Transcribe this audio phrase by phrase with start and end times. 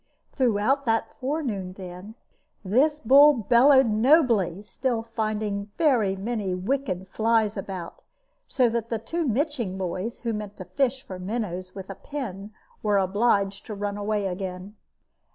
[0.31, 2.15] Throughout that forenoon, then,
[2.65, 5.77] this bull bellowed nobly, still finding many
[6.15, 8.01] very wicked flies about,
[8.47, 12.51] so that two mitching boys, who meant to fish for minnows with a pin,
[12.81, 14.75] were obliged to run away again.